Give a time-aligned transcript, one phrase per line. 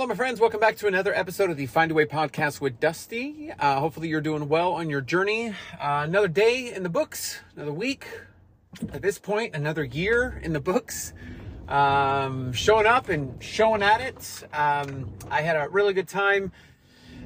[0.00, 0.40] Hello, my friends.
[0.40, 3.52] Welcome back to another episode of the Find a Way podcast with Dusty.
[3.58, 5.50] Uh, hopefully, you're doing well on your journey.
[5.78, 8.06] Uh, another day in the books, another week.
[8.94, 11.12] At this point, another year in the books.
[11.68, 14.48] Um, showing up and showing at it.
[14.54, 16.50] Um, I had a really good time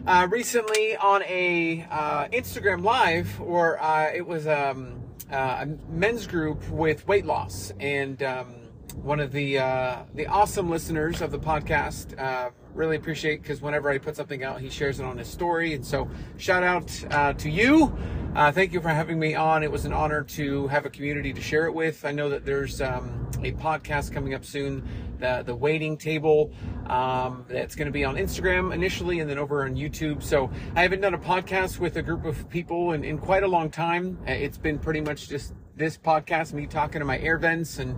[0.05, 5.01] uh, recently on a uh, Instagram live, or uh, it was um,
[5.31, 8.53] uh, a men's group with weight loss, and um,
[8.97, 12.19] one of the uh, the awesome listeners of the podcast.
[12.21, 15.75] Uh, really appreciate because whenever I put something out, he shares it on his story.
[15.75, 17.97] And so, shout out uh, to you.
[18.35, 19.63] Uh, thank you for having me on.
[19.63, 22.05] It was an honor to have a community to share it with.
[22.05, 24.87] I know that there's um, a podcast coming up soon,
[25.19, 26.53] the the waiting table.
[26.87, 30.23] Um, that's going to be on Instagram initially, and then over on YouTube.
[30.23, 33.49] So I haven't done a podcast with a group of people in, in quite a
[33.49, 34.19] long time.
[34.27, 37.97] It's been pretty much just this podcast, me talking to my air vents and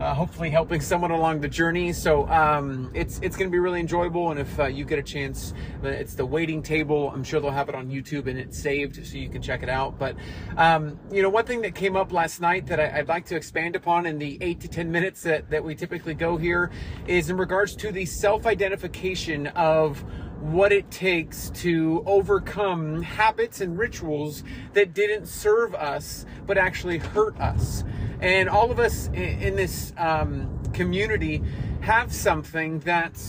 [0.00, 1.92] uh, hopefully helping someone along the journey.
[1.92, 4.30] So um, it's it's going to be really enjoyable.
[4.30, 7.10] And if uh, you get a chance, uh, it's the waiting table.
[7.10, 9.68] I'm sure they'll have it on YouTube and it's saved so you can check it
[9.68, 9.98] out.
[9.98, 10.16] But
[10.56, 13.36] um, you know, one thing that came up last night that I, would like to
[13.36, 16.70] expand upon in the eight to ten minutes that that we typically go here
[17.06, 20.04] is in regards to the self-identification of
[20.40, 27.38] what it takes to overcome habits and rituals that didn't serve us but actually hurt
[27.40, 27.82] us.
[28.24, 31.42] And all of us in this um, community
[31.82, 33.20] have something that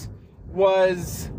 [0.48, 1.30] was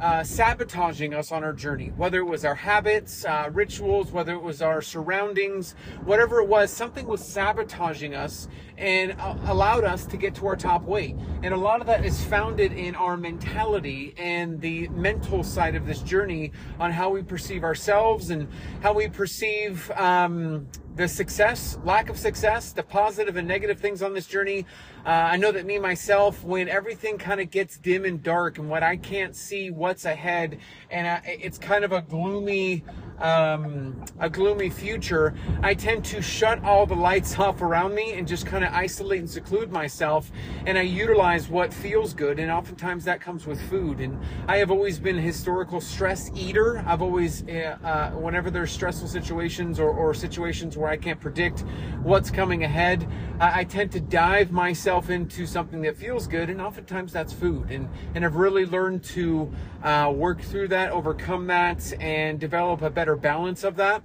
[0.00, 4.42] uh, sabotaging us on our journey, whether it was our habits, uh, rituals, whether it
[4.42, 10.16] was our surroundings, whatever it was, something was sabotaging us and uh, allowed us to
[10.16, 11.16] get to our top weight.
[11.42, 15.86] And a lot of that is founded in our mentality and the mental side of
[15.86, 18.48] this journey on how we perceive ourselves and
[18.82, 20.66] how we perceive um,
[20.96, 24.64] the success, lack of success, the positive and negative things on this journey.
[25.04, 28.70] Uh, I know that me myself, when everything kind of gets dim and dark, and
[28.70, 30.58] what I can't see what's ahead,
[30.90, 32.82] and I, it's kind of a gloomy,
[33.20, 38.26] um, a gloomy future, I tend to shut all the lights off around me and
[38.26, 40.32] just kind of isolate and seclude myself.
[40.66, 44.00] And I utilize what feels good, and oftentimes that comes with food.
[44.00, 46.82] And I have always been a historical stress eater.
[46.84, 51.60] I've always, uh, uh, whenever there's stressful situations or, or, situations where I can't predict
[52.02, 53.06] what's coming ahead,
[53.38, 57.70] I, I tend to dive myself into something that feels good, and oftentimes that's food.
[57.70, 59.52] And and I've really learned to
[59.86, 64.02] uh, work through that, overcome that, and develop a better balance of that.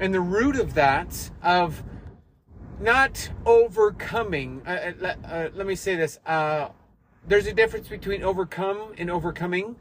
[0.00, 1.84] And the root of that, of
[2.80, 6.70] not overcoming, uh, uh, uh, let me say this, uh,
[7.28, 9.76] there's a difference between overcome and overcoming.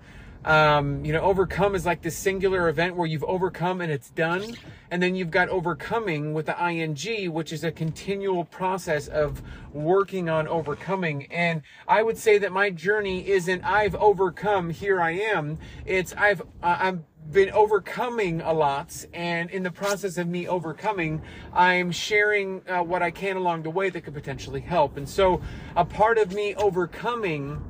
[0.46, 4.56] Um, you know, overcome is like this singular event where you've overcome and it's done.
[4.92, 9.42] And then you've got overcoming with the ing, which is a continual process of
[9.74, 11.28] working on overcoming.
[11.32, 15.60] And I would say that my journey isn't I've overcome, here I am.
[15.86, 21.22] It's I've, uh, I'm been overcoming a lot and in the process of me overcoming
[21.54, 25.40] i'm sharing uh, what i can along the way that could potentially help and so
[25.76, 27.62] a part of me overcoming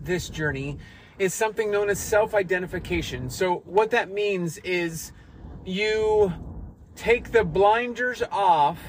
[0.00, 0.76] this journey
[1.20, 3.28] is something known as self identification.
[3.28, 5.12] So, what that means is
[5.66, 6.32] you
[6.96, 8.80] take the blinders off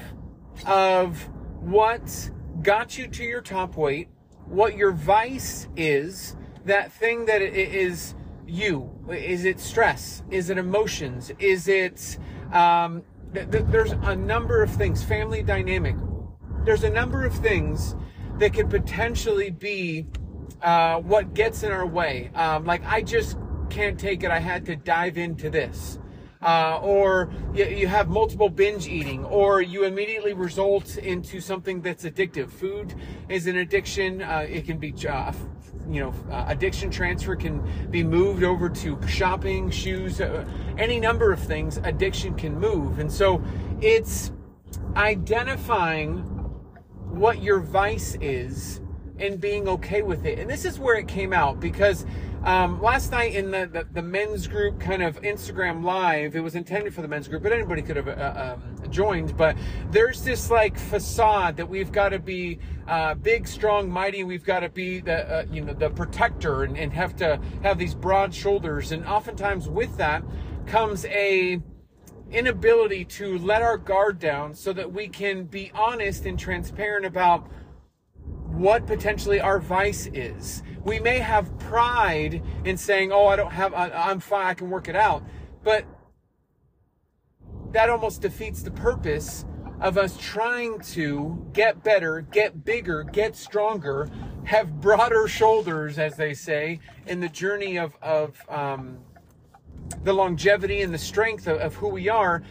[0.66, 1.28] of
[1.60, 2.30] what
[2.62, 4.08] got you to your top weight,
[4.46, 6.34] what your vice is,
[6.64, 8.14] that thing that is
[8.46, 8.90] you.
[9.10, 10.22] Is it stress?
[10.30, 11.32] Is it emotions?
[11.38, 12.18] Is it,
[12.52, 13.02] um,
[13.34, 15.96] th- th- there's a number of things, family dynamic.
[16.64, 17.94] There's a number of things
[18.38, 20.06] that could potentially be
[20.62, 22.30] uh, what gets in our way.
[22.34, 23.36] Um, like, I just
[23.70, 24.30] can't take it.
[24.30, 25.98] I had to dive into this.
[26.40, 32.04] Uh, or you, you, have multiple binge eating, or you immediately result into something that's
[32.04, 32.50] addictive.
[32.50, 32.94] Food
[33.28, 34.22] is an addiction.
[34.22, 35.32] Uh, it can be, uh,
[35.88, 37.62] you know, uh, addiction transfer can
[37.92, 40.44] be moved over to shopping, shoes, uh,
[40.78, 41.76] any number of things.
[41.84, 43.40] Addiction can move, and so
[43.80, 44.32] it's
[44.96, 46.18] identifying
[47.08, 48.80] what your vice is
[49.18, 50.38] and being okay with it.
[50.38, 52.06] And this is where it came out because
[52.44, 56.56] um, last night in the, the, the, men's group kind of Instagram live, it was
[56.56, 59.36] intended for the men's group, but anybody could have uh, um, joined.
[59.36, 59.56] But
[59.92, 64.24] there's this like facade that we've got to be uh, big, strong, mighty.
[64.24, 67.78] We've got to be the uh, you know the protector and, and have to have
[67.78, 68.90] these broad shoulders.
[68.90, 70.24] And oftentimes with that
[70.66, 71.60] comes a
[72.32, 77.46] inability to let our guard down so that we can be honest and transparent about
[78.62, 80.62] what potentially our vice is.
[80.84, 84.70] We may have pride in saying, "Oh, I don't have I, am fine, I can
[84.70, 85.22] work it out."
[85.64, 85.84] But
[87.72, 89.44] that almost defeats the purpose
[89.80, 94.08] of us trying to get better, get bigger, get stronger
[94.44, 98.98] have broader shoulders, as they say, in the journey of, of um,
[100.04, 102.42] the longevity and the strength of, of who we are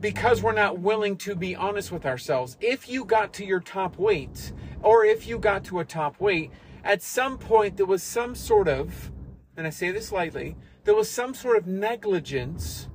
[0.00, 2.56] because we're not willing to be honest with ourselves.
[2.60, 4.52] If you got to your top weight,
[4.84, 6.50] or if you got to a top weight,
[6.84, 9.10] at some point there was some sort of,
[9.56, 12.88] and I say this lightly, there was some sort of negligence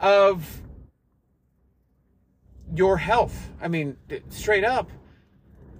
[0.00, 0.62] of
[2.74, 3.50] your health.
[3.60, 3.96] I mean,
[4.30, 4.90] straight up,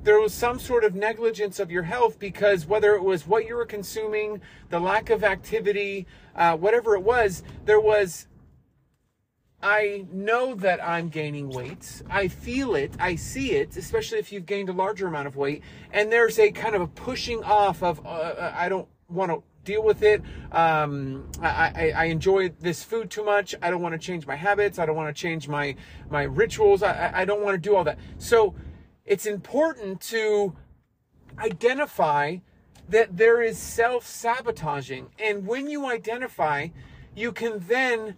[0.03, 3.57] there was some sort of negligence of your health because whether it was what you
[3.57, 6.07] were consuming, the lack of activity,
[6.37, 8.27] uh, whatever it was, there was.
[9.63, 12.03] I know that I'm gaining weight.
[12.09, 12.95] I feel it.
[12.99, 15.63] I see it, especially if you've gained a larger amount of weight.
[15.93, 19.43] And there's a kind of a pushing off of, uh, uh I don't want to
[19.65, 20.23] deal with it.
[20.53, 23.55] Um, I, I, I, enjoy this food too much.
[23.61, 24.79] I don't want to change my habits.
[24.79, 25.77] I don't want to change my
[26.09, 26.83] my rituals.
[26.83, 27.99] I, I don't want to do all that.
[28.17, 28.55] So
[29.05, 30.57] it's important to
[31.39, 32.39] identify
[32.89, 35.09] that there is self sabotaging.
[35.19, 36.69] And when you identify,
[37.15, 38.17] you can then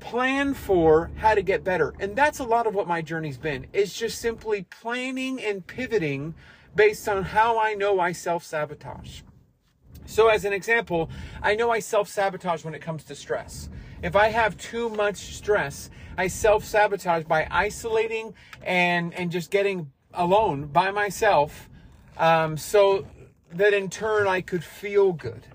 [0.00, 1.94] plan for how to get better.
[2.00, 3.66] And that's a lot of what my journey's been.
[3.72, 6.34] It's just simply planning and pivoting
[6.74, 9.22] based on how I know I self sabotage.
[10.06, 11.10] So, as an example,
[11.42, 13.68] I know I self sabotage when it comes to stress.
[14.02, 19.92] If I have too much stress, I self sabotage by isolating and, and just getting
[20.14, 21.68] alone by myself
[22.16, 23.06] um, so
[23.52, 25.46] that in turn I could feel good.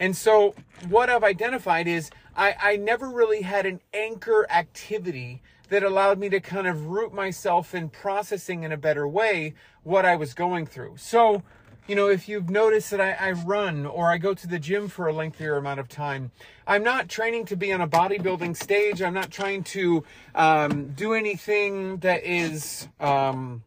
[0.00, 0.54] And so
[0.88, 6.28] what I've identified is I, I never really had an anchor activity that allowed me
[6.28, 10.66] to kind of root myself in processing in a better way what I was going
[10.66, 10.94] through.
[10.98, 11.42] So,
[11.86, 14.88] you know, if you've noticed that I, I, run or I go to the gym
[14.88, 16.30] for a lengthier amount of time,
[16.66, 19.02] I'm not training to be on a bodybuilding stage.
[19.02, 20.04] I'm not trying to
[20.34, 22.88] um, do anything that is.
[23.00, 23.64] Um,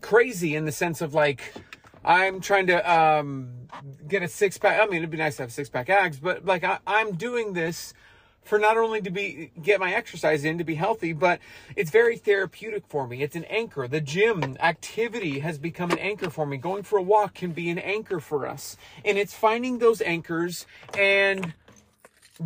[0.00, 1.54] crazy in the sense of like
[2.04, 3.68] I'm trying to um,
[4.08, 4.80] get a six pack.
[4.80, 7.52] I mean, it'd be nice to have six pack abs, but like I, I'm doing
[7.52, 7.92] this
[8.42, 11.40] for not only to be get my exercise in to be healthy, but
[11.76, 13.22] it's very therapeutic for me.
[13.22, 13.86] It's an anchor.
[13.86, 16.56] The gym activity has become an anchor for me.
[16.56, 20.66] Going for a walk can be an anchor for us, and it's finding those anchors
[20.96, 21.52] and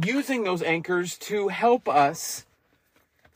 [0.05, 2.45] using those anchors to help us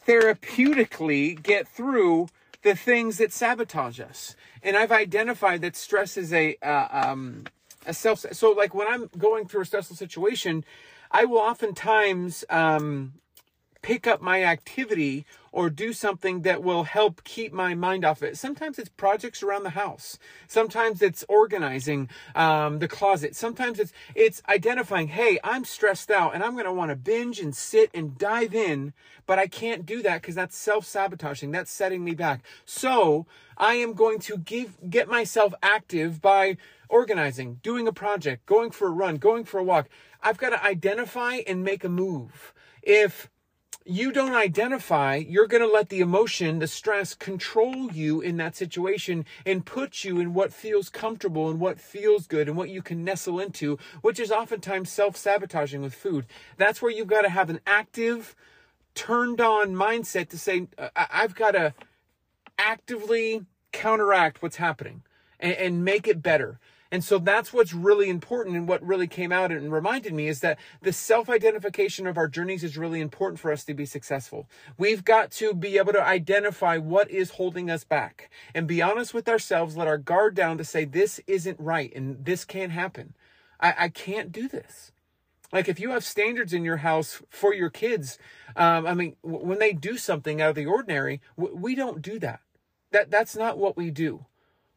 [0.06, 2.29] therapeutically get through
[2.69, 4.37] the things that sabotage us.
[4.62, 7.44] And I've identified that stress is a uh, um,
[7.87, 8.26] a self.
[8.32, 10.65] So like when I'm going through a stressful situation,
[11.11, 13.15] I will oftentimes um,
[13.88, 18.37] pick up my activity or do something that will help keep my mind off it.
[18.37, 20.19] Sometimes it's projects around the house.
[20.46, 23.35] Sometimes it's organizing um, the closet.
[23.35, 27.40] Sometimes it's it's identifying, hey, I'm stressed out and I'm going to want to binge
[27.40, 28.93] and sit and dive in,
[29.25, 31.50] but I can't do that because that's self sabotaging.
[31.50, 32.43] That's setting me back.
[32.67, 33.25] So
[33.56, 36.58] I am going to give get myself active by
[36.90, 39.88] organizing, doing a project, going for a run, going for a walk.
[40.23, 42.52] I've got to identify and make a move.
[42.82, 43.31] If
[43.88, 48.55] you don't identify, you're going to let the emotion, the stress control you in that
[48.55, 52.82] situation and put you in what feels comfortable and what feels good and what you
[52.82, 56.26] can nestle into, which is oftentimes self sabotaging with food.
[56.58, 58.37] That's where you've got to have an active,
[58.94, 61.73] turned on mindset to say, I've got to
[62.58, 65.02] actively counteract what's happening
[65.40, 66.61] and, and make it better.
[66.90, 70.40] And so that's what's really important and what really came out and reminded me is
[70.40, 74.49] that the self identification of our journeys is really important for us to be successful.
[74.78, 79.12] We've got to be able to identify what is holding us back and be honest
[79.12, 83.14] with ourselves, let our guard down to say, this isn't right and this can't happen.
[83.61, 84.92] I, I can't do this.
[85.52, 88.18] Like if you have standards in your house for your kids,
[88.57, 92.02] um, I mean, w- when they do something out of the ordinary, w- we don't
[92.02, 92.40] do that.
[92.92, 94.26] That that's not what we do.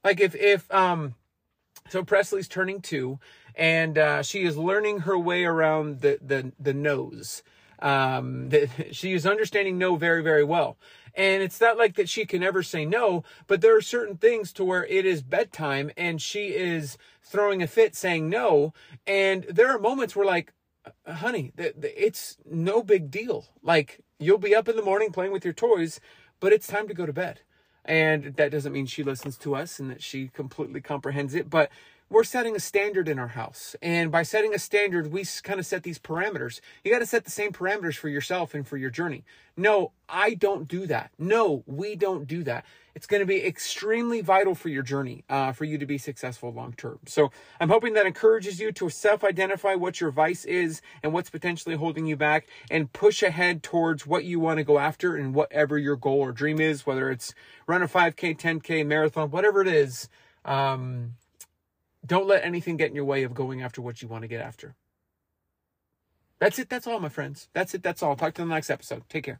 [0.03, 1.15] Like if if um
[1.90, 3.20] so Presley's turning two,
[3.56, 7.44] and uh, she is learning her way around the the the nose.
[7.80, 8.50] Um,
[8.92, 10.78] she is understanding no very very well.
[11.14, 14.54] And it's not like that she can ever say no, but there are certain things
[14.54, 18.74] to where it is bedtime and she is throwing a fit saying no.
[19.06, 20.54] And there are moments where, like,
[21.06, 23.46] uh, honey, it's no big deal.
[23.62, 26.00] Like, you'll be up in the morning playing with your toys,
[26.40, 27.42] but it's time to go to bed.
[27.86, 31.72] And that doesn't mean she listens to us and that she completely comprehends it, but
[32.12, 33.75] we're setting a standard in our house.
[33.82, 36.62] And by setting a standard, we kind of set these parameters.
[36.84, 39.24] You got to set the same parameters for yourself and for your journey.
[39.58, 41.12] No, I don't do that.
[41.18, 42.65] No, we don't do that.
[42.96, 46.53] It's going to be extremely vital for your journey, uh, for you to be successful
[46.53, 47.00] long term.
[47.08, 51.30] So I'm hoping that encourages you to self identify what your vice is and what's
[51.32, 55.34] potentially holding you back and push ahead towards what you want to go after and
[55.34, 57.34] whatever your goal or dream is, whether it's
[57.68, 60.10] run a 5K, 10K, marathon, whatever it is
[60.46, 61.15] Um,
[62.05, 64.41] don't let anything get in your way of going after what you want to get
[64.41, 64.75] after.
[66.39, 66.70] That's it.
[66.70, 67.50] That's all, my friends.
[67.53, 67.84] That's it.
[67.84, 68.15] That's all.
[68.15, 69.03] Talk to you in the next episode.
[69.10, 69.39] Take care.